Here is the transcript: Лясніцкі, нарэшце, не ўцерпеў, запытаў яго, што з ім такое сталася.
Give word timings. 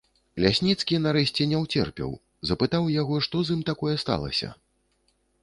Лясніцкі, 0.43 0.95
нарэшце, 1.03 1.47
не 1.51 1.59
ўцерпеў, 1.63 2.15
запытаў 2.51 2.89
яго, 2.95 3.21
што 3.27 3.45
з 3.51 3.59
ім 3.59 3.63
такое 3.71 3.95
сталася. 4.07 4.53